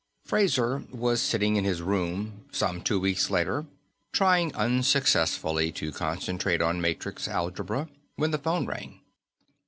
Fraser 0.25 0.83
was 0.91 1.21
sitting 1.21 1.57
in 1.57 1.63
his 1.63 1.83
room 1.83 2.45
some 2.51 2.81
two 2.81 2.99
weeks 2.99 3.29
later, 3.29 3.67
trying 4.11 4.51
unsuccessfully 4.55 5.71
to 5.73 5.91
concentrate 5.91 6.59
on 6.59 6.81
matrix 6.81 7.27
algebra, 7.27 7.87
when 8.15 8.31
the 8.31 8.39
phone 8.39 8.65
rang. 8.65 9.01